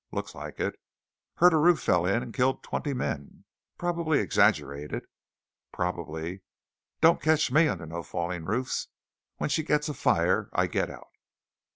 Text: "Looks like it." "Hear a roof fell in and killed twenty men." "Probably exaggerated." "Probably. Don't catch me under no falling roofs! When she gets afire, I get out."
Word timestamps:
"Looks 0.11 0.33
like 0.33 0.59
it." 0.59 0.79
"Hear 1.39 1.49
a 1.49 1.57
roof 1.59 1.79
fell 1.79 2.07
in 2.07 2.23
and 2.23 2.33
killed 2.33 2.63
twenty 2.63 2.91
men." 2.91 3.45
"Probably 3.77 4.17
exaggerated." 4.17 5.05
"Probably. 5.71 6.41
Don't 7.01 7.21
catch 7.21 7.51
me 7.51 7.67
under 7.67 7.85
no 7.85 8.01
falling 8.01 8.45
roofs! 8.45 8.87
When 9.37 9.51
she 9.51 9.61
gets 9.61 9.89
afire, 9.89 10.49
I 10.53 10.65
get 10.65 10.89
out." 10.89 11.09